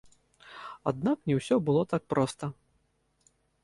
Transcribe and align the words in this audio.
Аднак 0.93 1.17
не 1.33 1.37
ўсё 1.41 1.55
было 1.69 1.81
так 1.95 2.03
проста. 2.17 2.45